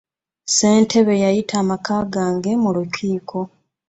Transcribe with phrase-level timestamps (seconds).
[0.45, 3.39] Ssentebe yayita amaka gange mu lukiiko.